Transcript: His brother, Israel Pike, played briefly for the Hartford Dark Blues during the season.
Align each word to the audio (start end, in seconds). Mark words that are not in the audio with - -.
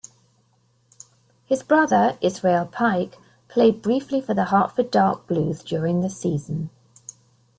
His 1.45 1.61
brother, 1.61 2.17
Israel 2.21 2.65
Pike, 2.65 3.19
played 3.47 3.83
briefly 3.83 4.19
for 4.19 4.33
the 4.33 4.45
Hartford 4.45 4.89
Dark 4.89 5.27
Blues 5.27 5.61
during 5.61 6.01
the 6.01 6.09
season. 6.09 6.71